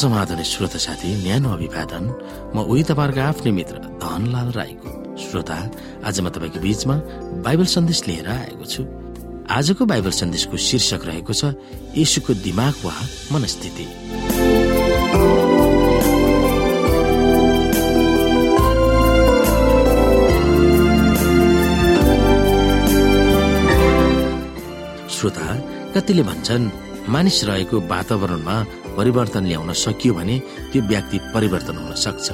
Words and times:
समाधान 0.00 0.42
श्रोता 0.42 0.78
साथी 0.80 1.08
न्यानो 1.22 1.48
अभिवादन। 1.52 2.04
म 2.54 2.64
उही 2.64 2.82
तपाईँहरूको 2.88 3.20
आफ्नै 3.20 3.52
मित्र 3.52 3.76
धनलाल 4.00 4.48
राईको 4.56 4.90
श्रोता। 5.20 5.56
आज 6.08 6.16
म 6.24 6.28
तपाईँको 6.32 6.58
बीचमा 6.64 6.96
बाइबल 7.44 7.66
सन्देश 7.76 8.00
लिएर 8.08 8.28
आएको 8.32 8.64
छु। 8.64 8.82
आजको 9.50 9.84
बाइबल 9.92 10.12
सन्देशको 10.14 10.56
शीर्षक 10.56 11.04
रहेको 11.04 11.32
छ 11.36 11.52
यशुको 12.00 12.32
दिमाग 12.46 12.74
वा 12.84 12.94
मनस्थिति 13.32 13.86
श्रोता 25.12 25.48
कतिले 25.94 26.22
भन्छन् 26.22 26.70
मानिस 27.12 27.44
रहेको 27.44 27.76
वातावरणमा 27.92 28.56
परिवर्तन 28.96 29.44
ल्याउन 29.46 29.72
सकियो 29.72 30.14
भने 30.14 30.36
त्यो 30.72 30.82
व्यक्ति 30.82 31.18
परिवर्तन 31.34 31.76
हुन 31.76 31.94
सक्छ। 32.04 32.26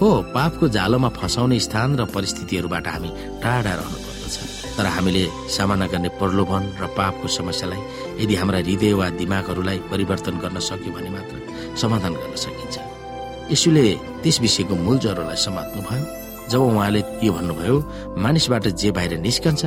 हो 0.00 0.08
पापको 0.34 0.68
जालोमा 0.68 1.08
फसाउने 1.18 1.58
स्थान 1.60 1.96
र 1.96 2.04
परिस्थितिहरूबाट 2.14 2.86
हामी 2.88 3.10
टाढा 3.42 3.74
रहनु 3.78 3.98
पर्दछ 4.06 4.36
तर 4.76 4.86
हामीले 4.86 5.24
सामना 5.56 5.86
गर्ने 5.92 6.08
प्रलोभन 6.20 6.62
र 6.80 6.86
पापको 6.96 7.28
समस्यालाई 7.28 7.80
यदि 8.22 8.34
हाम्रा 8.34 8.58
हृदय 8.58 8.92
वा 8.98 9.08
दिमागहरूलाई 9.20 9.78
परिवर्तन 9.90 10.34
गर्न 10.42 10.58
सक्यो 10.58 10.92
भने 10.92 11.10
मात्र 11.10 11.36
समाधान 11.80 12.12
गर्न 12.14 12.34
सकिन्छ। 12.44 12.76
यसुले 13.52 13.84
त्यस 14.22 14.40
विषयको 14.40 14.74
मूल 14.74 14.98
जरोलाई 15.04 15.38
समात्नु 15.46 15.82
भयो 15.88 16.04
जब 16.50 16.60
उहाँले 16.60 17.00
यो 17.22 17.32
भन्नुभयो 17.32 17.76
मानिसबाट 18.24 18.66
जे 18.80 18.90
बाहिर 18.96 19.12
निस्कन्छ 19.20 19.62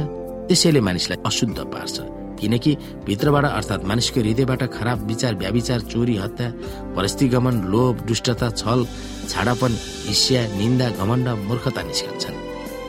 त्यसैले 0.47 0.81
मानिसलाई 0.81 1.17
अशुद्ध 1.25 1.59
पार्छ। 1.73 1.95
किनकि 2.39 2.72
भित्रबाट 3.05 3.45
अर्थात् 3.45 3.86
मानिसको 3.86 4.19
हृदयबाट 4.22 4.64
खराब 4.75 5.05
विचार 5.08 5.36
व्याविचार 5.36 5.80
चोरी 5.91 6.16
हत्या 6.17 6.50
परिस्थितिगमन 6.95 7.55
लोभ 7.73 8.02
दुष्टता 8.08 8.50
छल 8.61 8.86
छाडापन 9.30 9.72
हिस्या 10.08 10.42
निन्दा 10.58 10.89
घमण्ड 11.00 11.27
मूर्खता 11.47 11.81
निस्कन्छन्। 11.81 12.36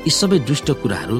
यी 0.07 0.11
सबै 0.11 0.39
दुष्ट 0.49 0.71
कुराहरू 0.83 1.19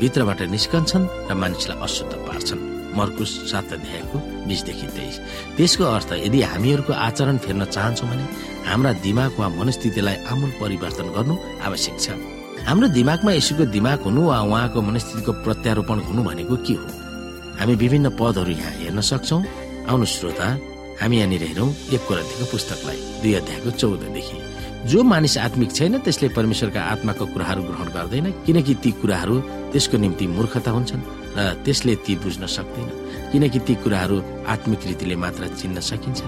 भित्रबाट 0.00 0.42
निस्कन्छन् 0.54 1.06
र 1.30 1.34
मानिसलाई 1.34 1.78
अशुद्ध 1.82 2.12
पार्छन्। 2.28 2.70
मर्कुस 2.92 3.30
सात 3.50 3.72
अध्यायको 3.72 4.18
बिसदेखि 4.48 4.86
तेइस। 4.96 5.16
त्यसको 5.56 5.84
अर्थ 5.96 6.10
यदि 6.12 6.40
हामीहरूको 6.52 6.92
आचरण 6.92 7.36
फेर्न 7.44 7.64
चाहन्छौँ 7.64 8.08
भने 8.10 8.24
हाम्रा 8.68 8.92
दिमाग 9.00 9.32
वा 9.40 9.48
मनस्थितिलाई 9.48 10.16
आमूल 10.28 10.50
परिवर्तन 10.60 11.08
गर्नु 11.16 11.34
आवश्यक 11.66 11.96
छ। 12.00 12.06
हाम्रो 12.68 12.88
दिमागमा 12.88 13.32
यसुको 13.32 13.64
दिमाग 13.72 13.98
हुनु 14.06 14.20
वा 14.28 14.38
उहाँको 14.44 14.78
मनस्थितिको 14.88 15.32
प्रत्यारोपण 15.44 15.98
हुनु 16.06 16.22
भनेको 16.22 16.56
के 16.66 16.74
हो? 16.78 16.86
हामी 17.60 17.74
विभिन्न 17.82 18.08
पदहरू 18.20 18.52
यहाँ 18.52 18.72
हेर्न 18.80 19.00
सक्छौ। 19.00 19.38
आउनु 19.90 20.06
श्रोता 20.06 20.46
हामी 21.00 21.16
यहाँनिर 21.18 21.42
हेरौँ 21.50 21.68
एक 21.94 22.02
कोरन्थीको 22.08 22.44
पुस्तकलाई 22.52 22.98
दुई 23.22 23.32
अध्यायको 23.40 23.70
चौधदेखि। 23.80 24.38
जो 24.90 25.02
मानिस 25.02 25.38
आत्मिक 25.38 25.70
छैन 25.72 25.98
त्यसले 26.02 26.28
परमेश्वरका 26.36 26.80
आत्माको 26.92 27.24
कुराहरू 27.32 27.62
ग्रहण 27.62 27.88
गर्दैन 27.96 28.26
किनकि 28.46 28.74
ती 28.82 28.90
कुराहरू 29.00 29.36
त्यसको 29.72 29.96
निम्ति 29.98 30.26
मूर्खता 30.26 30.70
हुन्छन् 30.70 31.02
र 31.38 31.62
त्यसले 31.64 31.94
ती 32.04 32.14
बुझ्न 32.22 32.46
सक्दैन 32.46 32.88
किनकि 33.32 33.58
ती 33.66 33.74
कुराहरू 33.82 34.16
आत्मिक 34.54 34.80
रीतिले 34.86 35.16
मात्र 35.22 35.42
चिन्न 35.54 35.80
सकिन्छ। 35.80 36.20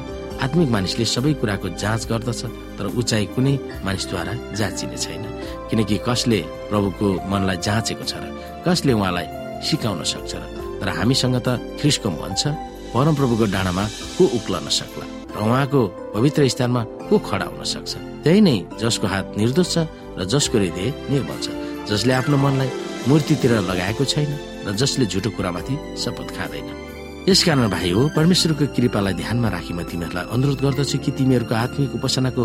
आत्मिक 0.45 0.69
मानिसले 0.71 1.05
सबै 1.05 1.33
कुराको 1.41 1.69
जाँच 1.83 2.03
गर्दछ 2.11 2.43
तर 2.79 2.87
उचाइ 2.99 3.27
कुनै 3.35 3.55
मानिसद्वारा 3.87 4.33
जाँचिने 4.59 4.99
छैन 4.99 5.25
किनकि 5.71 5.99
कसले 6.07 6.41
प्रभुको 6.71 7.07
मनलाई 7.31 7.59
जाँचेको 7.67 8.05
छ 8.11 8.15
र 8.23 8.25
कसले 8.67 8.93
उहाँलाई 8.93 9.27
सिकाउन 9.67 10.03
सक्छ 10.03 10.33
र 10.35 10.64
तर 10.85 10.93
हामीसँग 10.93 11.37
त 11.41 11.57
ख्रिसको 11.81 12.09
मन 12.13 12.35
छ 12.37 12.53
परमप्रभुको 12.93 13.45
डाँडामा 13.49 13.85
को 14.21 14.25
उक्लन 14.37 14.69
सक्ला 14.69 15.07
र 15.33 15.41
उहाँको 15.41 15.81
पवित्र 16.15 16.49
स्थानमा 16.53 16.83
को 17.09 17.19
खडा 17.25 17.47
हुन 17.49 17.65
सक्छ? 17.65 17.93
त्यही 18.23 18.41
नै 18.45 18.57
जसको 18.77 19.07
हात 19.09 19.33
निर्दोष 19.41 19.69
छ 19.73 19.89
र 20.21 20.29
जसको 20.29 20.61
हृदय 20.61 20.87
निर्मल 21.11 21.39
छ 21.41 21.49
जसले 21.89 22.13
आफ्नो 22.21 22.37
मनलाई 22.37 22.69
मूर्तितिर 23.09 23.53
लगाएको 23.65 24.05
छैन 24.05 24.31
र 24.69 24.77
जसले 24.77 25.07
झुटो 25.09 25.31
कुरामाथि 25.33 25.75
शपथ 26.05 26.29
खाँदैन। 26.37 26.69
यसकारण 27.33 27.65
भाइ 27.73 27.91
हो 27.97 28.03
परमेश्वरको 28.13 28.65
कृपालाई 28.77 29.15
ध्यानमा 29.25 29.49
राखी 29.57 29.73
म 29.73 29.89
तिमीहरूलाई 29.89 30.27
अनुरोध 30.37 30.61
गर्दछु 30.61 30.99
कि 31.01 31.11
तिमीहरूको 31.17 31.55
आत्मिक 31.65 31.95
उपासनाको 31.97 32.45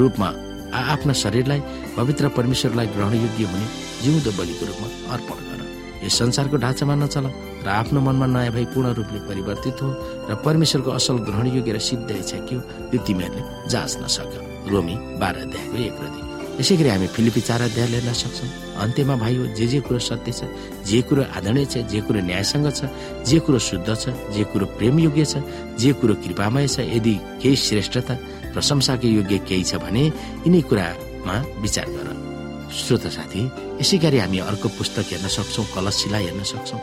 रूपमा 0.00 0.28
आफ्ना 0.72 1.12
शरीरलाई 1.22 1.60
पवित्र 1.96 2.28
परमेश्वरलाई 2.32 2.86
ग्रहण 2.96 3.14
योग्य 3.14 3.44
हुने 3.52 3.66
जिउँदो 4.02 4.30
बलिको 4.40 4.64
रूपमा 4.64 4.88
अर्पण 5.14 5.38
गर। 5.44 5.67
यस 6.04 6.18
संसारको 6.18 6.56
ढाँचामा 6.64 6.94
नचल 6.94 7.26
र 7.64 7.68
आफ्नो 7.68 8.00
मनमा 8.00 8.26
नयाँ 8.26 8.52
भई 8.54 8.64
पूर्ण 8.74 8.92
रूपले 8.98 9.20
परिवर्तित 9.28 9.82
हो 9.82 9.88
र 10.30 10.34
परमेश्वरको 10.46 10.90
असल 10.98 11.16
ग्रहण 11.26 11.46
योग्य 11.56 11.72
र 11.72 11.78
सिद्ध 11.78 12.10
इच्छा 12.10 12.38
के 12.46 12.54
हो 12.54 12.60
त्यो 12.90 12.98
तिमीहरूले 13.06 13.42
जाँच्न 13.70 14.06
सक 14.06 14.32
रोमी 14.70 14.94
बाह्र 15.20 15.36
अध्यायको 15.46 15.76
एक 15.86 15.94
प्रति। 15.98 16.20
यसै 16.60 16.76
गरी 16.76 16.88
हामी 16.88 17.06
फिलिपी 17.14 17.40
चार 17.40 17.62
अध्याय 17.62 17.86
हेर्न 17.86 18.12
सक्छौँ। 18.12 18.48
अन्त्यमा 18.82 19.14
भाइ 19.22 19.36
हो 19.36 19.44
जे 19.58 19.66
जे 19.66 19.80
कुरो 19.86 19.98
सत्य 19.98 20.32
छ 20.32 20.44
जे 20.86 21.00
कुरो 21.06 21.22
आदरणीय 21.38 21.64
छ 21.66 21.86
जे 21.90 22.00
कुरो 22.06 22.20
न्यायसँग 22.30 22.66
छ 22.78 22.90
जे 23.26 23.38
कुरो 23.46 23.58
शुद्ध 23.58 23.88
छ 23.94 24.14
जे 24.34 24.44
कुरो 24.50 24.66
प्रेम 24.78 24.98
योग्य 24.98 25.24
छ 25.24 25.42
जे 25.78 25.92
कुरो 25.98 26.14
कृपामय 26.22 26.66
छ 26.68 26.86
यदि 26.94 27.14
केही 27.42 27.56
श्रेष्ठता 27.56 28.14
प्रशंसाको 28.54 29.06
योग्य 29.18 29.38
केही 29.48 29.64
छ 29.70 29.82
भने 29.82 30.06
यिनै 30.46 30.60
कुरामा 30.70 31.36
विचार 31.62 31.86
गर। 31.94 32.27
श्रोत 32.68 33.06
साथी 33.08 33.42
यसै 33.80 33.98
गरी 33.98 34.18
हामी 34.18 34.38
अर्को 34.44 34.68
पुस्तक 34.76 35.06
हेर्न 35.12 35.28
सक्छौँ 35.28 35.64
कलशिला 35.74 36.18
हेर्न 36.18 36.42
सक्छौँ। 36.44 36.80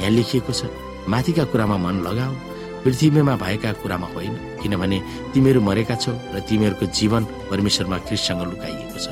यहाँ 0.00 0.10
लेखिएको 0.10 0.52
छ 0.52 0.66
माथिका 1.08 1.44
कुरामा 1.52 1.76
मन 1.78 1.96
लगाऊ 2.06 2.32
पृथ्वीमा 2.84 3.34
भएका 3.36 3.72
कुरामा 3.82 4.06
होइन 4.14 4.34
किनभने 4.62 4.98
तिमीहरू 5.32 5.60
मरेका 5.60 5.94
छौ 6.02 6.12
र 6.34 6.40
तिमीहरूको 6.48 6.86
जीवन 6.98 7.22
परमेश्वरमा 7.50 7.98
ख्रिससँग 8.06 8.42
लुकाइएको 8.50 8.98
छ। 8.98 9.06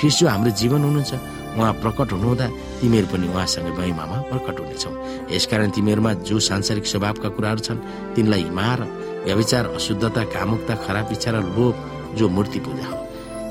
ख्रिस 0.00 0.18
जो 0.18 0.28
हाम्रो 0.28 0.50
जीवन 0.56 0.80
हुनुहुन्छ 0.88 1.12
उहाँ 1.52 1.72
प्रकट 1.84 2.08
हुनुहुँदा 2.16 2.46
तिमीहरू 2.80 3.06
पनि 3.12 3.26
उहाँसँग 3.28 3.68
महिमामा 3.78 4.16
प्रकट 4.32 4.56
हुनेछौ। 4.60 4.90
यसकारण 5.36 5.70
तिमीहरूमा 5.76 6.12
जो 6.24 6.38
सांसारिक 6.48 6.86
स्वभावका 6.86 7.28
कुराहरू 7.36 7.60
छन् 7.60 7.84
तिनलाई 8.16 8.42
हिमार 8.48 8.80
व्यविचार 9.28 9.64
अशुद्धता 9.76 10.22
कामुकता 10.32 10.74
खराब 10.80 11.12
इच्छा 11.12 11.30
र 11.30 11.44
लोभ 11.52 11.74
जो 12.16 12.28
मूर्ति 12.28 12.58
पूजा 12.64 12.86
हो। 12.88 12.96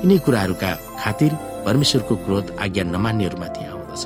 यिनै 0.02 0.18
कुराहरूका 0.26 0.70
खातिर 0.98 1.32
परमेश्वरको 1.66 2.14
क्रोध 2.24 2.46
आज्ञा 2.64 2.84
नमान्नेहरूमाथि 2.94 3.62
आउँदछ। 3.64 4.04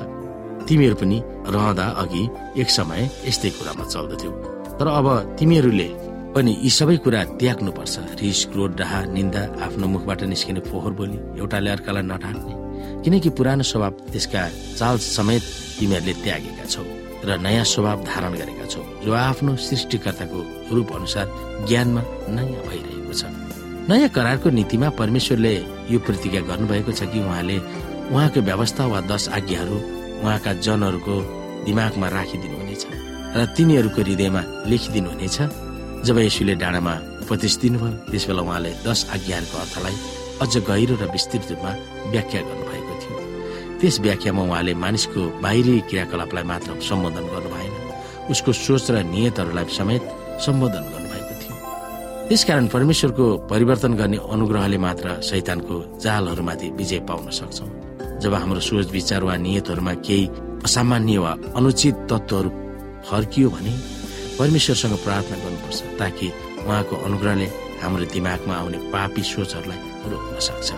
तिमीहरू 0.68 0.96
पनि 1.00 1.18
रहँदा 1.54 1.86
अघि 2.02 2.22
एक 2.60 2.68
समय 2.70 3.00
यस्तै 3.28 3.50
कुरामा 3.58 3.84
चल्दथ्यौ। 3.94 4.32
तर 4.78 4.86
अब 4.98 5.06
तिमीहरूले 5.38 5.88
पनि 6.34 6.52
यी 6.62 6.70
सबै 6.78 6.96
कुरा 7.04 7.20
त्याग्नु 7.40 7.70
पर्छ 7.72 7.94
रिस 8.20 8.40
क्रोध 8.52 8.72
डाहा 8.76 8.98
निन्दा 9.16 9.42
आफ्नो 9.66 9.86
मुखबाट 9.94 10.20
निस्किने 10.32 10.60
फोहोर 10.68 10.92
बोली 10.98 11.18
एउटाले 11.40 11.70
अर्कालाई 11.70 12.04
नढाक्ने 12.12 12.54
किनकि 13.04 13.30
पुरानो 13.38 13.64
स्वभाव 13.70 13.92
त्यसका 14.12 14.42
चाल 14.78 14.96
समेत 15.16 15.42
तिमीहरूले 15.78 16.14
त्यागेका 16.24 16.64
छौ 16.74 16.84
र 17.24 17.38
नयाँ 17.40 17.64
स्वभाव 17.64 18.04
धारण 18.04 18.32
गरेका 18.40 18.66
छौ। 18.68 18.82
जो 19.04 19.12
आफ्नो 19.16 19.56
सृष्टिकर्ताको 19.56 20.40
रूप 20.76 20.88
अनुसार 20.98 21.26
ज्ञानमा 21.68 22.02
नयाँ 22.36 22.62
भइरहेको 22.68 23.12
छ। 23.16 23.24
नयाँ 23.88 24.08
करारको 24.10 24.50
नीतिमा 24.50 24.88
परमेश्वरले 24.98 25.54
यो 25.94 25.98
प्रतिज्ञा 26.02 26.41
गर्नुभएको 26.50 26.92
छ 26.92 27.06
कि 27.06 27.20
उहाँले 27.22 27.56
उहाँको 28.10 28.41
व्यवस्था 28.42 28.86
वा 28.91 29.00
दश 29.06 29.28
आज्ञाहरू 29.30 29.76
उहाँका 30.26 30.52
जनहरूको 30.66 31.14
दिमागमा 31.66 32.08
राखिदिनुहुनेछ 32.10 32.82
र 33.36 33.44
तिनीहरूको 33.54 34.00
हृदयमा 34.02 34.42
लेखिदिनुहुनेछ। 34.66 35.38
जब 36.02 36.19
यसुले 36.19 36.54
डाँडामा 36.58 36.94
उपदेश 37.22 37.54
दिनुभयो 37.62 38.10
त्यस 38.10 38.27
बेला 38.27 38.42
उहाँले 38.42 38.72
दश 38.83 39.00
आज्ञाहरूको 39.15 39.56
अर्थलाई 39.62 39.97
अझ 40.42 40.54
गहिरो 40.66 40.94
र 40.98 41.04
विस्तृत 41.15 41.47
रूपमा 41.50 41.71
व्याख्या 42.10 42.41
गर्नुभएको 42.42 42.94
थियो। 43.03 43.16
त्यस 43.78 43.97
व्याख्यामा 44.03 44.42
उहाँले 44.50 44.74
मानिसको 44.83 45.21
बाहिरी 45.47 45.74
क्रियाकलापलाई 45.86 46.44
मात्र 46.50 46.71
सम्बोधन 46.91 47.27
गर्नु 47.30 47.50
भएन 47.54 47.72
उसको 48.34 48.50
सोच 48.66 48.91
र 48.91 48.97
नियतहरूलाई 49.15 49.66
समेत 49.78 50.03
सम्बोधन 50.42 50.84
त्यसकारण 52.28 52.66
परमेश्वरको 52.66 53.26
परिवर्तन 53.50 53.92
गर्ने 53.94 54.18
अनुग्रहले 54.34 54.78
मात्र 54.82 55.06
शैतानको 55.22 55.74
जालहरूमाथि 56.02 56.68
विजय 56.78 57.00
पाउन 57.06 57.30
सक्छौँ। 57.30 57.68
जब 58.22 58.34
हाम्रो 58.34 58.60
सोच 58.66 58.90
विचार 58.90 59.22
वा 59.24 59.36
नियतहरूमा 59.46 59.94
केही 60.06 60.26
असामान्य 60.66 61.18
वा 61.22 61.32
अनुचित 61.54 61.94
तत्त्वहरू 62.10 62.50
फर्कियो 63.06 63.48
भने 63.54 63.72
परमेश्वरसँग 64.38 64.94
प्रार्थना 65.06 65.36
गर्नुपर्छ 65.44 65.78
ताकि 66.00 66.26
उहाँको 66.66 66.94
अनुग्रहले 67.06 67.46
हाम्रो 67.82 68.04
दिमागमा 68.14 68.54
आउने 68.58 68.78
पापी 68.90 69.22
सोचहरूलाई 69.22 69.80
रोक्न 70.10 70.36
सक्छ। 70.50 70.68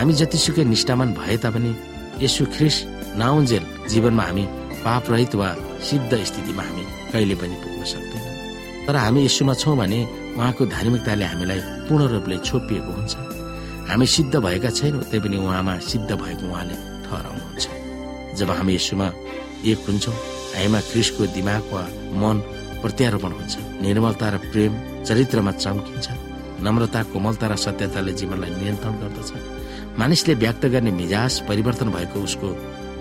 हामी 0.00 0.12
जतिसुकै 0.16 0.64
निष्ठामान 0.64 1.08
भए 1.20 1.36
तापनि 1.44 1.72
यसो 2.24 2.44
ख्रिस 2.56 2.76
नाउन्जेल 3.20 3.64
जीवनमा 3.92 4.24
हामी 4.28 4.44
पाप 4.84 5.04
रहित 5.12 5.34
वा 5.40 5.48
सिद्ध 5.88 6.12
स्थितिमा 6.28 6.62
हामी 6.68 6.84
कहिले 7.12 7.34
पनि 7.36 7.56
पुग्न 7.62 7.82
सक्दैनौँ। 7.84 8.34
तर 8.86 8.96
हामी 8.96 9.20
यसोमा 9.28 9.54
छौँ 9.60 9.76
भने 9.76 10.00
उहाँको 10.36 10.62
धार्मिकताले 10.68 11.24
हामीलाई 11.24 11.60
पूर्ण 11.88 12.04
रूपले 12.12 12.36
छोपिएको 12.44 12.92
हुन्छ। 12.92 13.14
हामी 13.88 14.06
सिद्ध 14.06 14.34
भएका 14.36 14.70
छैनौँ 14.70 15.02
त्यही 15.08 15.20
पनि 15.24 15.36
उहाँमा 15.40 15.74
सिद्ध 15.80 16.10
भएको 16.12 16.44
उहाँले 16.52 16.76
ठहराउनुहुन्छ। 17.04 17.66
जब 18.36 18.50
हामी 18.50 18.74
यसोमा 18.74 19.08
एक 19.64 19.78
हुन्छौँ 19.88 20.14
हामीमा 20.56 20.80
क्रिसको 20.92 21.22
दिमाग 21.36 21.62
वा 21.72 21.82
मन 22.20 22.36
प्रत्यारोपण 22.82 23.32
हुन्छ। 23.32 23.54
निर्मलता 23.80 24.26
र 24.28 24.36
प्रेम 24.52 24.72
चरित्रमा 25.08 25.52
चम्किन्छ। 25.64 26.08
नम्रता 26.60 27.00
कोमलता 27.12 27.46
र 27.48 27.56
सत्यताले 27.56 28.12
जीवनलाई 28.12 28.50
नियन्त्रण 28.60 28.94
गर्दछ। 29.00 29.30
मानिसले 29.96 30.34
व्यक्त 30.36 30.64
गर्ने 30.72 30.90
मिजाज 31.00 31.32
परिवर्तन 31.48 31.88
भएको 31.96 32.18
उसको 32.20 32.48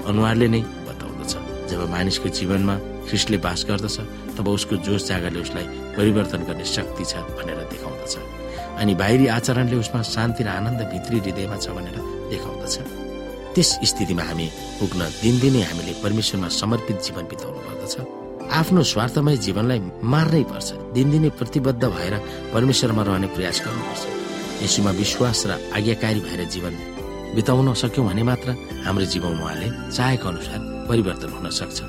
अनुहारले 0.07 0.47
नै 0.47 0.61
बताउँदछ। 0.87 1.33
जब 1.69 1.79
मानिसको 1.91 2.27
जीवनमा 2.31 2.75
ख्रिस्टले 3.07 3.37
बास 3.43 3.65
गर्दछ 3.67 3.97
तब 4.39 4.47
उसको 4.47 4.75
जोस 4.87 5.07
जागरले 5.07 5.39
उसलाई 5.41 5.67
परिवर्तन 5.97 6.41
गर्ने 6.47 6.65
शक्ति 6.65 7.03
छ 7.05 7.23
भनेर 7.37 7.59
देखाउँदछ। 7.71 8.13
अनि 8.81 8.93
बाहिरी 8.95 9.27
आचरणले 9.27 9.75
उसमा 9.75 10.01
शान्ति 10.01 10.43
र 10.43 10.47
आनन्द 10.47 10.81
भित्री 10.91 11.17
हृदयमा 11.19 11.57
छ 11.57 11.67
भनेर 11.77 11.97
देखाउँदछ। 12.31 12.75
त्यस 13.55 13.69
स्थितिमा 13.89 14.23
हामी 14.23 14.47
पुग्न 14.79 15.01
दिनदिनै 15.23 15.61
हामीले 15.63 15.93
परमेश्वरमा 16.03 16.47
समर्पित 16.61 16.97
जीवन 17.05 17.23
बिताउनु 17.31 17.59
पर्दछ। 17.67 17.95
आफ्नो 18.51 18.81
स्वार्थमय 18.83 19.37
जीवनलाई 19.45 19.79
मार्नै 20.03 20.43
पर्छ। 20.51 20.69
दिनदिनै 20.95 21.29
प्रतिबद्ध 21.39 21.83
भएर 21.85 22.13
परमेश्वरमा 22.53 23.03
रहने 23.07 23.27
प्रयास 23.35 23.57
गर्नुपर्छ। 23.65 24.03
यसुमा 24.63 24.91
विश्वास 25.01 25.39
र 25.47 25.51
आज्ञाकारी 25.75 26.19
भएर 26.27 26.41
जीवन 26.53 26.73
बिताउन 27.35 27.73
सक्यौँ 27.73 28.05
भने 28.07 28.23
मात्र 28.23 28.49
हाम्रो 28.85 29.05
जीवन 29.13 29.31
उहाँले 29.39 29.67
चाहेको 29.91 30.27
अनुसार 30.29 30.59
परिवर्तन 30.89 31.29
हुन 31.35 31.49
सक्छ। 31.49 31.79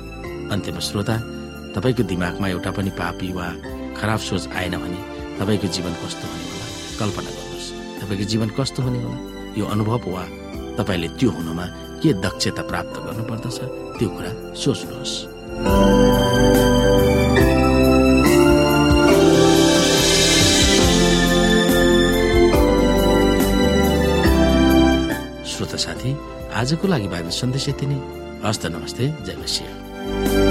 अन्त्यमा 0.51 0.79
श्रोता 0.79 1.15
तपाईँको 1.75 2.03
दिमागमा 2.03 2.47
एउटा 2.47 2.71
पनि 2.71 2.91
पापी 2.95 3.31
वा 3.35 3.47
खराब 3.97 4.19
सोच 4.19 4.47
आएन 4.53 4.75
भने 4.77 4.99
तपाईँको 5.39 5.67
जीवन 5.67 5.93
कस्तो 6.01 6.25
हुने 6.27 6.45
होला? 6.49 6.65
कल्पना 6.99 7.29
गर्नुहोस्। 7.37 7.67
तपाईँको 8.01 8.25
जीवन 8.31 8.49
कस्तो 8.57 8.79
हुने 8.83 8.99
होला? 9.03 9.17
यो 9.57 9.65
अनुभव 9.65 10.05
वा 10.13 10.23
तपाईँले 10.77 11.07
त्यो 11.17 11.29
हुनुमा 11.31 11.65
के 12.01 12.13
दक्षता 12.21 12.61
प्राप्त 12.69 12.95
गर्नुपर्दछ 13.05 13.57
त्यो 13.97 14.09
कुरा 14.09 14.31
सोच्नुहोस्। 14.53 15.13
श्रोता 25.49 25.77
साथी 25.77 26.11
आजको 26.53 26.85
लागि 26.87 27.07
बाइबल 27.07 27.33
सन्देश 27.33 27.69
यति 27.69 27.85
नै। 27.89 27.97
हस्त 28.45 28.65
नमस्ते 28.65 29.07
जय 29.25 29.35
मसिंह। 29.41 30.46